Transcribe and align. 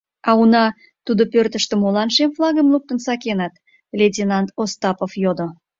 —А 0.29 0.31
уна 0.41 0.65
тудо 1.05 1.23
пӧртыштӧ 1.33 1.73
молан 1.75 2.09
шем 2.15 2.31
флагым 2.37 2.67
луктын 2.73 2.99
сакеныт?— 3.05 3.53
лейтенант 3.97 4.49
Остапов 4.61 5.11
йодо. 5.23 5.47